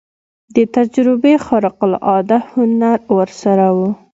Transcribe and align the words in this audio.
د 0.55 0.57
تجربې 0.75 1.33
خارق 1.45 1.77
العاده 1.89 2.37
هنر 2.51 2.99
ورسره 3.17 3.67
و. 3.75 3.77